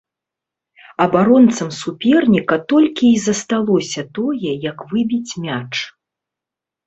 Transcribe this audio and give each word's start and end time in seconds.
Абаронцам 1.03 1.69
суперніка 1.79 2.55
толькі 2.73 3.05
і 3.17 3.21
засталося 3.27 4.01
тое, 4.21 4.51
як 4.69 4.77
выбіць 4.95 5.31
мяч. 5.47 5.73